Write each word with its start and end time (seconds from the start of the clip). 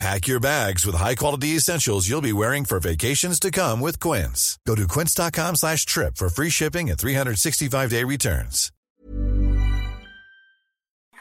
Pack 0.00 0.26
your 0.26 0.40
bags 0.40 0.84
with 0.84 0.96
high-quality 0.96 1.56
essentials 1.56 2.08
you'll 2.08 2.20
be 2.20 2.32
wearing 2.32 2.64
for 2.64 2.80
vacations 2.80 3.38
to 3.40 3.50
come 3.50 3.80
with 3.80 4.00
Quince. 4.00 4.58
Go 4.66 4.74
to 4.74 4.86
quince.com 4.88 5.54
slash 5.56 5.86
trip 5.86 6.16
for 6.16 6.28
free 6.28 6.50
shipping 6.50 6.90
and 6.90 6.98
365-day 6.98 8.04
returns. 8.04 8.70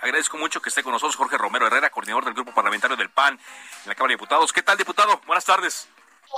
Agradezco 0.01 0.37
mucho 0.37 0.59
que 0.61 0.69
esté 0.69 0.83
con 0.83 0.91
nosotros 0.91 1.15
Jorge 1.15 1.37
Romero 1.37 1.65
Herrera, 1.65 1.89
coordinador 1.89 2.25
del 2.25 2.33
Grupo 2.33 2.53
Parlamentario 2.53 2.97
del 2.97 3.09
PAN 3.09 3.35
en 3.35 3.89
la 3.89 3.95
Cámara 3.95 4.09
de 4.11 4.15
Diputados. 4.15 4.51
¿Qué 4.51 4.61
tal, 4.61 4.77
diputado? 4.77 5.21
Buenas 5.25 5.45
tardes. 5.45 5.87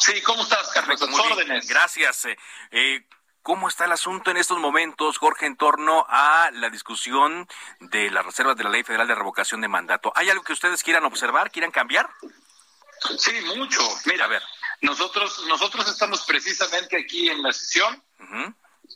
Sí, 0.01 0.21
¿cómo 0.21 0.43
estás, 0.43 0.69
Carlos? 0.71 1.01
Muy 1.01 1.19
bien. 1.19 1.31
órdenes. 1.31 1.67
Gracias. 1.67 2.25
Eh, 2.25 2.37
eh, 2.71 3.07
¿Cómo 3.45 3.67
está 3.69 3.85
el 3.85 3.91
asunto 3.91 4.31
en 4.31 4.37
estos 4.37 4.57
momentos, 4.57 5.19
Jorge, 5.19 5.45
en 5.45 5.55
torno 5.55 6.03
a 6.09 6.49
la 6.51 6.71
discusión 6.71 7.47
de 7.79 8.09
las 8.09 8.25
reservas 8.25 8.57
de 8.57 8.63
la 8.63 8.71
Ley 8.71 8.81
Federal 8.81 9.07
de 9.07 9.13
Revocación 9.13 9.61
de 9.61 9.67
Mandato? 9.67 10.11
¿Hay 10.15 10.31
algo 10.31 10.43
que 10.43 10.53
ustedes 10.53 10.81
quieran 10.81 11.05
observar, 11.05 11.51
quieran 11.51 11.69
cambiar? 11.69 12.09
Sí, 13.19 13.33
mucho. 13.55 13.81
Mira, 14.05 14.25
A 14.25 14.29
ver. 14.29 14.41
nosotros, 14.81 15.45
nosotros 15.45 15.87
estamos 15.87 16.25
precisamente 16.25 16.99
aquí 16.99 17.29
en 17.29 17.43
la 17.43 17.53
sesión, 17.53 18.03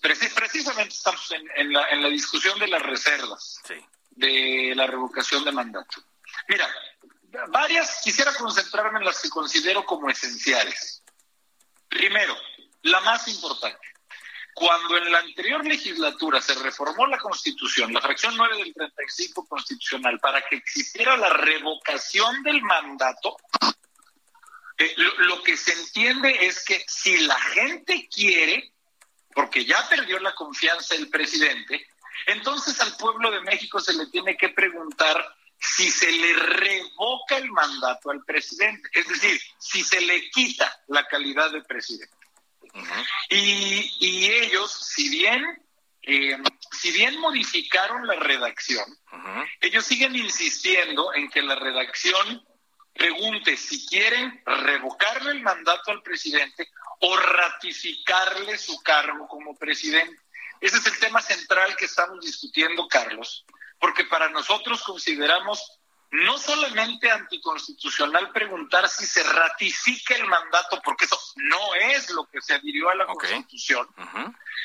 precisamente 0.02 0.95
estamos 0.95 1.31
en, 1.31 1.47
en 1.55 1.72
la, 1.72 1.88
en 1.89 2.02
la 2.02 2.09
discusión 2.09 2.58
de 2.58 2.70
las 2.70 2.81
reservas 2.81 3.61
Sí. 3.67 3.75
de 4.09 4.73
la 4.75 4.88
revocación 4.88 5.44
de 5.45 5.52
mandato. 5.52 6.02
Mira, 6.47 6.67
varias 7.50 8.02
quisiera 8.03 8.33
concentrarme 8.33 8.97
en 8.97 9.05
las 9.05 9.22
que 9.22 9.30
considero 9.30 9.86
como 9.86 10.09
esenciales. 10.09 11.03
Primero, 11.88 12.36
la 12.81 13.00
más 13.02 13.27
importante. 13.27 13.77
Cuando 14.59 14.97
en 14.97 15.09
la 15.09 15.19
anterior 15.19 15.65
legislatura 15.65 16.41
se 16.41 16.53
reformó 16.55 17.07
la 17.07 17.17
Constitución, 17.17 17.93
la 17.93 18.02
fracción 18.02 18.35
9 18.35 18.57
del 18.57 18.73
35 18.73 19.47
constitucional, 19.47 20.19
para 20.19 20.41
que 20.41 20.57
existiera 20.57 21.15
la 21.15 21.29
revocación 21.29 22.43
del 22.43 22.61
mandato, 22.61 23.37
eh, 24.77 24.93
lo, 24.97 25.17
lo 25.19 25.43
que 25.43 25.55
se 25.55 25.71
entiende 25.71 26.45
es 26.45 26.65
que 26.65 26.83
si 26.89 27.19
la 27.19 27.39
gente 27.39 28.09
quiere, 28.13 28.73
porque 29.33 29.63
ya 29.63 29.87
perdió 29.87 30.19
la 30.19 30.35
confianza 30.35 30.93
el 30.93 31.09
presidente, 31.09 31.87
entonces 32.25 32.81
al 32.81 32.97
pueblo 32.97 33.31
de 33.31 33.39
México 33.39 33.80
se 33.80 33.93
le 33.93 34.07
tiene 34.07 34.35
que 34.35 34.49
preguntar 34.49 35.37
si 35.57 35.89
se 35.89 36.11
le 36.11 36.33
revoca 36.33 37.37
el 37.37 37.49
mandato 37.52 38.11
al 38.11 38.25
presidente, 38.25 38.89
es 38.91 39.07
decir, 39.07 39.39
si 39.57 39.85
se 39.85 40.02
le 40.02 40.30
quita 40.31 40.81
la 40.87 41.07
calidad 41.07 41.49
de 41.49 41.61
presidente. 41.63 42.13
Y, 43.30 43.95
y 44.00 44.31
ellos, 44.31 44.72
si 44.72 45.09
bien, 45.09 45.44
eh, 46.02 46.38
si 46.72 46.92
bien 46.92 47.20
modificaron 47.20 48.08
la 48.08 48.16
redacción, 48.16 48.86
ellos 49.61 49.86
siguen 49.86 50.16
insistiendo 50.16 51.14
en 51.14 51.30
que 51.30 51.42
la 51.42 51.56
redacción 51.56 52.45
pregunte 52.94 53.56
si 53.58 53.86
quieren 53.88 54.42
revocarle 54.45 55.31
el 55.31 55.42
mandato 55.42 55.92
al 55.92 56.02
presidente 56.02 56.70
o 57.00 57.16
ratificarle 57.16 58.58
su 58.58 58.81
cargo 58.81 59.28
como 59.28 59.56
presidente. 59.56 60.22
Ese 60.59 60.78
es 60.78 60.86
el 60.88 61.00
tema 61.00 61.22
central 61.22 61.76
que 61.78 61.86
estamos 61.86 62.20
discutiendo, 62.23 62.88
Carlos, 62.88 63.45
porque 63.80 64.04
para 64.06 64.30
nosotros 64.30 64.83
consideramos 64.83 65.78
no 66.11 66.38
solamente 66.38 67.11
anticonstitucional 67.11 68.31
preguntar 68.31 68.89
si 68.89 69.05
se 69.05 69.21
ratifica 69.23 70.15
el 70.15 70.25
mandato, 70.25 70.81
porque 70.83 71.05
eso 71.05 71.20
no 71.36 71.75
es 71.75 72.09
lo 72.11 72.25
que 72.25 72.42
se 72.42 72.53
adhirió 72.55 72.89
a 72.89 72.95
la. 72.95 73.05
Constitución, 73.05 73.87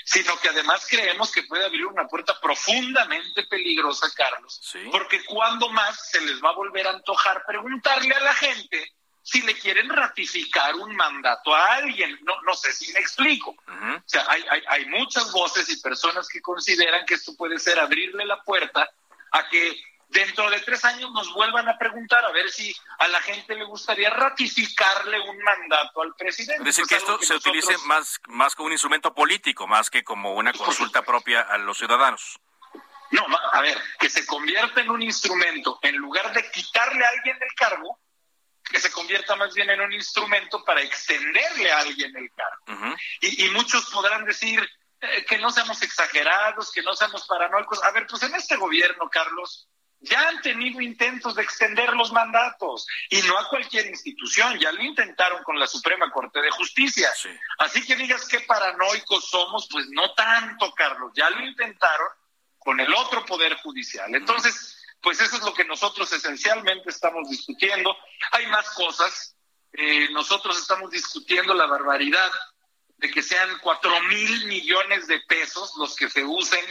sino 0.05 0.39
que 0.41 0.49
además 0.49 0.87
creemos 0.89 1.31
que 1.33 1.43
puede 1.43 1.65
abrir 1.65 1.87
una 1.87 2.07
puerta 2.07 2.39
profundamente 2.41 3.45
peligrosa, 3.45 4.11
Carlos, 4.15 4.61
Sí. 4.63 4.79
porque 4.91 5.25
cuando 5.25 5.69
más 5.71 6.11
se 6.11 6.21
les 6.21 6.43
va 6.43 6.51
a 6.51 6.55
volver 6.55 6.87
a 6.87 6.91
antojar 6.91 7.45
preguntarle 7.47 8.15
a 8.15 8.21
la 8.21 8.35
gente 8.35 8.93
si 9.23 9.41
le 9.43 9.55
quieren 9.59 9.89
ratificar 9.89 10.75
un 10.77 10.95
mandato 10.95 11.55
a 11.55 11.75
alguien. 11.77 12.19
No, 12.23 12.41
no 12.43 12.55
sé 12.55 12.73
si 12.73 12.93
me 12.93 13.01
explico. 13.01 13.51
O 13.53 14.03
sea, 14.05 14.27
hay, 14.29 14.45
hay, 14.51 14.63
hay 14.69 14.87
muchas 14.87 15.33
voces 15.33 15.69
y 15.71 15.81
personas 15.81 16.29
que 16.29 16.43
consideran 16.43 17.07
que 17.07 17.15
esto 17.15 17.35
puede 17.35 17.59
ser 17.59 17.79
abrirle 17.79 18.27
la 18.27 18.43
puerta 18.43 18.89
a 19.33 19.49
que 19.49 19.83
dentro 20.09 20.49
de 20.51 20.61
tres 20.61 20.85
años 20.85 21.11
nos 21.13 21.33
vuelvan 21.35 21.69
a 21.69 21.77
preguntar 21.79 22.25
a 22.25 22.31
ver 22.33 22.51
si 22.51 22.75
a 22.99 23.09
la 23.09 23.21
gente 23.23 23.55
le 23.55 23.65
gustaría 23.65 24.11
ratificarle 24.11 25.21
un 25.21 25.39
mandato 25.43 26.03
al 26.03 26.15
presidente. 26.15 26.69
Es 26.69 26.77
decir, 26.77 26.85
Eso 26.85 26.89
que 26.89 26.97
esto 26.97 27.19
se 27.23 27.35
nosotros- 27.35 27.65
utilice 27.65 27.87
más, 27.87 28.21
más 28.29 28.55
como 28.55 28.67
un 28.67 28.73
instrumento 28.73 29.15
político, 29.15 29.67
más 29.67 29.91
que 29.91 30.05
como 30.05 30.35
una 30.35 30.53
consulta 30.53 31.03
propia 31.03 31.41
a 31.43 31.59
los 31.59 31.79
ciudadanos. 31.79 32.39
No, 33.11 33.25
a 33.53 33.61
ver, 33.61 33.79
que 33.99 34.11
se 34.11 34.27
convierta 34.27 34.81
en 34.81 34.91
un 34.91 35.03
instrumento, 35.03 35.79
en 35.83 35.97
lugar 35.97 36.33
de 36.33 36.51
quitarle 36.51 37.05
a 37.05 37.09
alguien 37.11 37.37
el 37.41 37.55
cargo, 37.55 38.01
que 38.65 38.81
se 38.81 38.91
convierta 38.91 39.37
más 39.37 39.55
bien 39.55 39.71
en 39.71 39.81
un 39.81 39.93
instrumento 39.93 40.65
para 40.65 40.81
extenderle 40.81 41.71
a 41.71 41.81
alguien 41.81 42.17
el 42.17 42.31
cargo. 42.33 42.97
Y, 43.21 43.45
y 43.47 43.51
muchos 43.51 43.89
podrán 43.91 44.25
decir 44.25 44.69
eh, 45.01 45.25
que 45.27 45.37
no 45.39 45.51
seamos 45.51 45.83
exagerados, 45.83 46.73
que 46.73 46.83
no 46.83 46.95
seamos 46.95 47.27
paranoicos. 47.27 47.85
A 47.85 47.91
ver, 47.93 48.07
pues 48.09 48.23
en 48.23 48.35
este 48.35 48.57
gobierno, 48.57 49.09
Carlos, 49.11 49.69
ya 50.05 50.29
han 50.29 50.41
tenido 50.43 50.81
intentos 50.81 51.35
de 51.35 51.43
extender 51.43 51.95
los 51.95 52.13
mandatos 52.13 52.87
y 53.11 53.21
no 53.23 53.39
a 53.39 53.49
cualquier 53.49 53.87
institución, 53.87 54.59
ya 54.59 54.73
lo 54.73 54.83
intentaron 54.83 55.43
con 55.43 55.59
la 55.59 55.67
Suprema 55.67 56.11
Corte 56.11 56.41
de 56.41 56.51
Justicia. 56.51 57.11
Sí. 57.17 57.31
Así 57.59 57.85
que 57.85 57.97
digas 57.97 58.27
qué 58.29 58.41
paranoicos 58.41 59.29
somos, 59.29 59.69
pues 59.71 59.87
no 59.91 60.15
tanto, 60.15 60.73
Carlos, 60.75 61.13
ya 61.15 61.31
lo 61.31 61.45
intentaron 61.45 62.09
con 62.59 62.81
el 62.81 62.93
otro 62.95 63.25
poder 63.25 63.55
judicial. 63.57 64.15
Entonces, 64.15 64.83
pues 65.01 65.21
eso 65.21 65.37
es 65.37 65.43
lo 65.43 65.53
que 65.53 65.65
nosotros 65.65 66.11
esencialmente 66.13 66.91
estamos 66.91 67.29
discutiendo. 67.29 67.95
Hay 68.33 68.47
más 68.47 68.71
cosas. 68.71 69.37
Eh, 69.73 70.09
nosotros 70.13 70.59
estamos 70.59 70.91
discutiendo 70.91 71.53
la 71.53 71.67
barbaridad 71.67 72.31
de 72.97 73.11
que 73.11 73.23
sean 73.23 73.59
cuatro 73.61 74.01
mil 74.05 74.47
millones 74.47 75.07
de 75.07 75.21
pesos 75.21 75.75
los 75.77 75.95
que 75.97 76.09
se 76.09 76.25
usen 76.25 76.65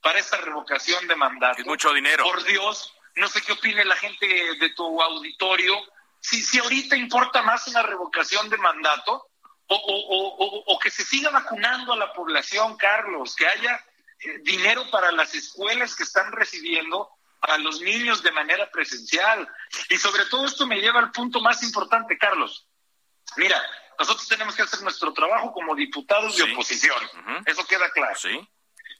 para 0.00 0.18
esta 0.18 0.36
revocación 0.38 1.06
de 1.08 1.16
mandato. 1.16 1.60
Es 1.60 1.66
mucho 1.66 1.92
dinero. 1.92 2.24
Por 2.24 2.42
Dios, 2.44 2.92
no 3.16 3.28
sé 3.28 3.42
qué 3.42 3.52
opine 3.52 3.84
la 3.84 3.96
gente 3.96 4.26
de 4.26 4.70
tu 4.74 5.00
auditorio. 5.00 5.76
Si, 6.20 6.42
si 6.42 6.58
ahorita 6.58 6.96
importa 6.96 7.42
más 7.42 7.66
una 7.68 7.82
revocación 7.82 8.48
de 8.50 8.56
mandato 8.58 9.12
o, 9.66 9.74
o- 9.76 10.36
o- 10.44 10.64
o- 10.74 10.78
que 10.78 10.90
se 10.90 11.04
siga 11.04 11.30
vacunando 11.30 11.92
a 11.92 11.96
la 11.96 12.12
población, 12.12 12.76
Carlos, 12.76 13.34
que 13.36 13.46
haya 13.46 13.82
eh, 14.22 14.38
dinero 14.42 14.90
para 14.90 15.12
las 15.12 15.34
escuelas 15.34 15.94
que 15.96 16.02
están 16.02 16.30
recibiendo 16.32 17.08
a 17.40 17.56
los 17.56 17.80
niños 17.80 18.22
de 18.22 18.32
manera 18.32 18.70
presencial. 18.70 19.48
Y 19.88 19.96
sobre 19.96 20.26
todo 20.26 20.44
esto 20.44 20.66
me 20.66 20.78
lleva 20.80 20.98
al 21.00 21.10
punto 21.10 21.40
más 21.40 21.62
importante, 21.62 22.18
Carlos. 22.18 22.66
Mira, 23.36 23.62
nosotros 23.98 24.26
tenemos 24.28 24.54
que 24.54 24.62
hacer 24.62 24.82
nuestro 24.82 25.12
trabajo 25.14 25.52
como 25.52 25.74
diputados 25.74 26.34
Sí. 26.36 26.44
de 26.44 26.52
oposición. 26.52 27.02
Ujú. 27.04 27.42
Eso 27.46 27.66
queda 27.66 27.90
claro 27.90 28.14
Sí. 28.16 28.46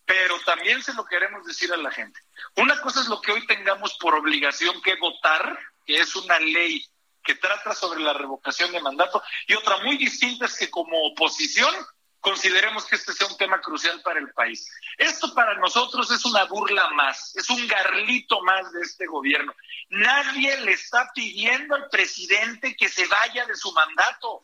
Pero 0.04 0.38
también 0.40 0.82
se 0.82 0.94
lo 0.94 1.04
queremos 1.04 1.44
decir 1.46 1.72
a 1.72 1.76
la 1.76 1.90
gente. 1.90 2.20
Una 2.56 2.80
cosa 2.80 3.00
es 3.00 3.08
lo 3.08 3.20
que 3.20 3.32
hoy 3.32 3.46
tengamos 3.46 3.94
por 3.94 4.14
obligación 4.14 4.80
que 4.82 4.96
votar, 4.96 5.58
que 5.86 6.00
es 6.00 6.16
una 6.16 6.38
ley 6.38 6.84
que 7.22 7.34
trata 7.34 7.74
sobre 7.74 8.00
la 8.00 8.12
revocación 8.12 8.72
de 8.72 8.80
mandato, 8.80 9.22
y 9.46 9.54
otra 9.54 9.78
muy 9.78 9.96
distinta 9.96 10.46
es 10.46 10.56
que 10.56 10.70
como 10.70 10.96
oposición 11.06 11.74
consideremos 12.20 12.84
que 12.84 12.96
este 12.96 13.12
sea 13.12 13.26
un 13.26 13.36
tema 13.36 13.60
crucial 13.60 14.00
para 14.02 14.20
el 14.20 14.30
país. 14.32 14.70
Esto 14.98 15.34
para 15.34 15.54
nosotros 15.54 16.10
es 16.10 16.24
una 16.24 16.44
burla 16.44 16.90
más, 16.90 17.34
es 17.36 17.48
un 17.50 17.66
garlito 17.66 18.40
más 18.42 18.70
de 18.72 18.82
este 18.82 19.06
gobierno. 19.06 19.54
Nadie 19.88 20.56
le 20.60 20.72
está 20.72 21.10
pidiendo 21.14 21.74
al 21.74 21.88
presidente 21.88 22.76
que 22.76 22.88
se 22.88 23.06
vaya 23.06 23.46
de 23.46 23.56
su 23.56 23.72
mandato. 23.72 24.42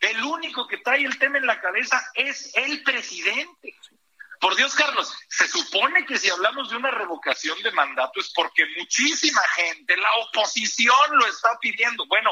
El 0.00 0.22
único 0.22 0.66
que 0.66 0.78
trae 0.78 1.04
el 1.04 1.18
tema 1.18 1.38
en 1.38 1.46
la 1.46 1.60
cabeza 1.60 2.02
es 2.14 2.54
el 2.56 2.82
presidente. 2.82 3.74
Por 4.44 4.56
Dios, 4.56 4.74
Carlos, 4.74 5.10
se 5.26 5.48
supone 5.48 6.04
que 6.04 6.18
si 6.18 6.28
hablamos 6.28 6.68
de 6.68 6.76
una 6.76 6.90
revocación 6.90 7.62
de 7.62 7.70
mandato 7.70 8.20
es 8.20 8.30
porque 8.34 8.62
muchísima 8.76 9.40
gente, 9.56 9.96
la 9.96 10.10
oposición 10.28 10.94
lo 11.12 11.26
está 11.26 11.58
pidiendo. 11.62 12.04
Bueno, 12.06 12.30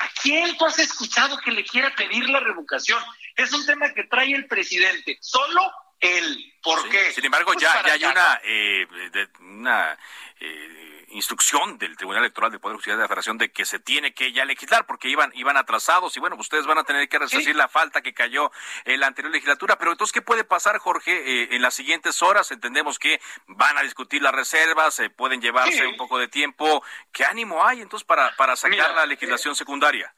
¿a 0.00 0.08
quién 0.20 0.58
tú 0.58 0.66
has 0.66 0.76
escuchado 0.80 1.38
que 1.38 1.52
le 1.52 1.62
quiera 1.62 1.94
pedir 1.94 2.28
la 2.28 2.40
revocación? 2.40 3.00
Es 3.36 3.52
un 3.52 3.64
tema 3.64 3.94
que 3.94 4.02
trae 4.10 4.32
el 4.32 4.48
presidente, 4.48 5.16
solo 5.20 5.72
él. 6.04 6.52
¿Por 6.62 6.82
Sí. 6.82 6.88
qué? 6.90 7.12
Sin 7.12 7.24
embargo, 7.24 7.52
Pues 7.52 7.62
ya, 7.62 7.80
hay 7.84 7.98
ganar. 7.98 8.12
una, 8.16 8.40
eh, 8.44 8.86
de- 9.12 9.28
una 9.40 9.98
eh, 10.40 11.04
instrucción 11.10 11.78
del 11.78 11.96
Tribunal 11.96 12.22
Electoral 12.24 12.50
del 12.50 12.60
Poder 12.60 12.74
Judicial 12.76 12.96
de 12.96 13.02
la 13.02 13.08
Federación 13.08 13.38
de 13.38 13.52
que 13.52 13.64
se 13.64 13.78
tiene 13.78 14.12
que 14.14 14.32
ya 14.32 14.44
legislar 14.44 14.84
porque 14.84 15.08
iban 15.08 15.30
iban 15.36 15.56
atrasados 15.56 16.16
y 16.16 16.20
bueno, 16.20 16.34
ustedes 16.36 16.66
van 16.66 16.76
a 16.78 16.84
tener 16.84 17.08
que 17.08 17.18
resarcir 17.20 17.54
la 17.54 17.68
falta 17.68 18.02
que 18.02 18.12
cayó 18.12 18.50
en 18.84 18.98
la 19.00 19.06
anterior 19.06 19.32
legislatura. 19.32 19.76
Pero 19.78 19.92
entonces, 19.92 20.12
¿qué 20.12 20.22
puede 20.22 20.42
pasar, 20.44 20.78
Jorge, 20.78 21.12
eh, 21.12 21.48
en 21.52 21.62
las 21.62 21.74
siguientes 21.74 22.20
horas? 22.22 22.50
Entendemos 22.50 22.98
que 22.98 23.20
van 23.46 23.78
a 23.78 23.82
discutir 23.82 24.22
las 24.22 24.32
reservas, 24.34 24.94
se 24.94 25.08
pueden 25.08 25.40
llevarse 25.40 25.86
un 25.86 25.96
poco 25.96 26.18
de 26.18 26.26
tiempo. 26.28 26.82
¿Qué 27.12 27.24
ánimo 27.24 27.64
hay 27.64 27.80
entonces 27.80 28.04
para, 28.06 28.34
para 28.36 28.56
sacar 28.56 28.94
la 28.94 29.06
legislación 29.06 29.54
secundaria? 29.54 30.12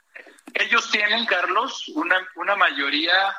Ellos 0.54 0.90
tienen, 0.90 1.26
Carlos, 1.26 1.88
una, 1.88 2.26
una 2.36 2.56
mayoría 2.56 3.36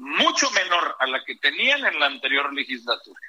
mucho 0.00 0.50
menor 0.52 0.96
a 0.98 1.06
la 1.06 1.22
que 1.24 1.36
tenían 1.36 1.84
en 1.84 2.00
la 2.00 2.06
anterior 2.06 2.52
legislatura. 2.52 3.20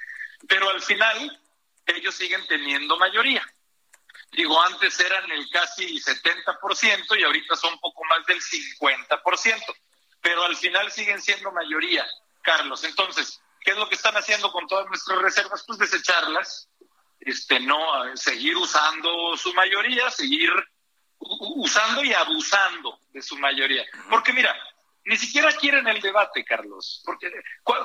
Pero 0.48 0.70
al 0.70 0.80
final, 0.80 1.40
ellos 1.86 2.14
siguen 2.14 2.44
teniendo 2.46 2.96
mayoría. 2.96 3.46
Digo, 4.32 4.60
antes 4.62 4.98
eran 4.98 5.30
el 5.30 5.48
casi 5.50 6.00
70% 6.00 7.18
y 7.18 7.22
ahorita 7.22 7.54
son 7.56 7.74
un 7.74 7.80
poco 7.80 8.02
más 8.04 8.24
del 8.26 8.40
50%, 8.40 9.76
pero 10.22 10.44
al 10.44 10.56
final 10.56 10.90
siguen 10.90 11.20
siendo 11.20 11.52
mayoría, 11.52 12.06
Carlos. 12.40 12.82
Entonces, 12.84 13.40
¿qué 13.60 13.72
es 13.72 13.76
lo 13.76 13.88
que 13.90 13.94
están 13.94 14.16
haciendo 14.16 14.50
con 14.50 14.66
todas 14.66 14.86
nuestras 14.86 15.18
reservas? 15.18 15.64
Pues 15.66 15.78
desecharlas, 15.78 16.68
este, 17.20 17.60
no 17.60 18.16
seguir 18.16 18.56
usando 18.56 19.36
su 19.36 19.52
mayoría, 19.52 20.10
seguir 20.10 20.50
usando 21.18 22.02
y 22.02 22.14
abusando 22.14 22.98
de 23.12 23.20
su 23.20 23.36
mayoría. 23.36 23.84
Porque 24.08 24.32
mira, 24.32 24.56
ni 25.04 25.16
siquiera 25.16 25.52
quieren 25.52 25.86
el 25.88 26.00
debate, 26.00 26.44
Carlos. 26.44 27.02
Porque 27.04 27.30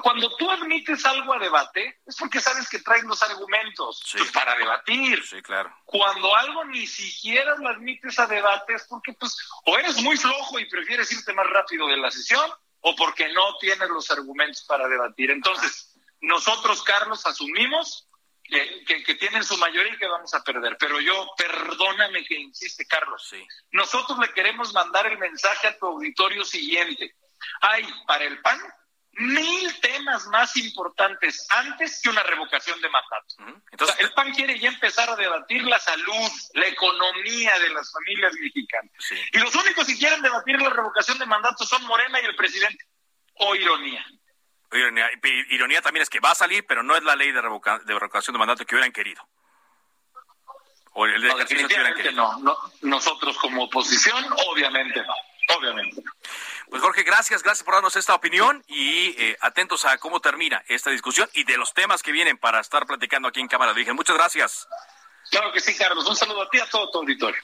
cuando 0.03 0.35
tú 0.35 0.49
admites 0.51 1.05
algo 1.05 1.33
a 1.33 1.39
debate, 1.39 1.99
es 2.05 2.15
porque 2.15 2.39
sabes 2.39 2.69
que 2.69 2.79
traes 2.79 3.03
los 3.03 3.21
argumentos 3.23 4.03
pues, 4.11 4.31
para 4.31 4.55
debatir. 4.55 5.23
Sí, 5.25 5.41
claro. 5.41 5.75
Cuando 5.85 6.35
algo 6.35 6.65
ni 6.65 6.85
siquiera 6.85 7.55
lo 7.57 7.69
admites 7.69 8.19
a 8.19 8.27
debate, 8.27 8.75
es 8.75 8.85
porque 8.87 9.13
pues, 9.13 9.35
o 9.65 9.77
eres 9.77 10.01
muy 10.01 10.17
flojo 10.17 10.59
y 10.59 10.69
prefieres 10.69 11.11
irte 11.11 11.33
más 11.33 11.47
rápido 11.47 11.87
de 11.87 11.97
la 11.97 12.11
sesión, 12.11 12.49
o 12.81 12.95
porque 12.95 13.31
no 13.33 13.57
tienes 13.57 13.89
los 13.89 14.09
argumentos 14.11 14.63
para 14.63 14.87
debatir. 14.87 15.31
Entonces, 15.31 15.95
nosotros, 16.21 16.83
Carlos, 16.83 17.25
asumimos 17.25 18.07
que, 18.47 19.15
tienen 19.15 19.44
su 19.44 19.57
mayoría 19.57 19.94
y 19.94 19.97
que 19.97 20.07
vamos 20.07 20.33
a 20.33 20.44
perder. 20.44 20.77
Pero 20.79 20.99
yo, 20.99 21.27
perdóname 21.38 22.23
que 22.25 22.35
insiste, 22.35 22.85
Carlos. 22.85 23.27
Sí. 23.29 23.45
Nosotros 23.71 24.17
le 24.19 24.31
queremos 24.33 24.73
mandar 24.73 25.07
el 25.07 25.17
mensaje 25.17 25.67
a 25.67 25.77
tu 25.77 25.88
auditorio 25.88 26.44
siguiente. 26.45 27.15
Hay 27.61 27.85
para 28.05 28.25
el 28.25 28.41
PAN 28.41 28.59
mil 29.19 29.79
temas 29.79 30.27
más 30.27 30.55
importantes 30.57 31.47
antes 31.49 32.01
que 32.01 32.09
una 32.09 32.21
revocación 32.23 32.79
de 32.81 32.89
mandato. 32.89 33.61
Entonces, 33.71 33.97
el 33.99 34.13
PAN 34.13 34.31
quiere 34.31 34.59
ya 34.59 34.69
empezar 34.69 35.09
a 35.09 35.15
debatir 35.15 35.63
la 35.63 35.79
salud, 35.79 36.31
la 36.53 36.67
economía 36.67 37.57
de 37.59 37.69
las 37.69 37.91
familias 37.91 38.33
mexicanas. 38.39 38.91
Y 39.31 39.39
los 39.39 39.53
únicos 39.55 39.88
que 39.88 39.97
quieren 39.97 40.21
debatir 40.21 40.61
la 40.61 40.69
revocación 40.69 41.17
de 41.17 41.25
mandato 41.25 41.65
son 41.65 41.83
Morena 41.85 42.21
y 42.21 42.25
el 42.25 42.35
presidente. 42.35 42.85
O 43.39 43.55
ironía. 43.55 44.05
Ironía, 44.71 45.09
ironía 45.49 45.81
también 45.81 46.03
es 46.03 46.09
que 46.09 46.19
va 46.19 46.31
a 46.31 46.35
salir, 46.35 46.65
pero 46.67 46.83
no 46.83 46.95
es 46.95 47.03
la 47.03 47.15
ley 47.15 47.31
de, 47.31 47.41
revocación 47.41 48.33
de 48.33 48.39
mandato 48.39 48.65
que 48.65 48.75
hubieran 48.75 48.91
querido. 48.91 49.25
O 50.93 51.05
el 51.05 51.21
de 51.21 51.27
no, 51.29 51.37
definitivamente 51.37 52.11
no, 52.11 52.39
no. 52.39 52.57
Nosotros 52.81 53.37
como 53.37 53.63
oposición, 53.65 54.25
obviamente 54.47 55.01
no. 55.01 55.13
Obviamente 55.55 56.03
Pues 56.69 56.81
Jorge, 56.81 57.03
gracias, 57.03 57.41
gracias 57.41 57.63
por 57.63 57.75
darnos 57.75 57.95
esta 57.95 58.13
opinión 58.13 58.63
y 58.67 59.15
eh, 59.17 59.37
atentos 59.39 59.85
a 59.85 59.97
cómo 59.97 60.19
termina 60.19 60.61
esta 60.67 60.89
discusión 60.89 61.29
y 61.33 61.45
de 61.45 61.57
los 61.57 61.73
temas 61.73 62.03
que 62.03 62.11
vienen 62.11 62.37
para 62.37 62.59
estar 62.59 62.85
platicando 62.85 63.29
aquí 63.29 63.39
en 63.39 63.47
Cámara 63.47 63.73
de 63.73 63.93
Muchas 63.93 64.17
gracias. 64.17 64.67
Claro 65.31 65.53
que 65.53 65.61
sí, 65.61 65.77
Carlos. 65.77 66.05
Un 66.07 66.15
saludo 66.15 66.41
a 66.41 66.49
ti 66.49 66.57
y 66.57 66.61
a 66.61 66.69
todo 66.69 66.89
tu 66.91 66.99
auditorio. 66.99 67.41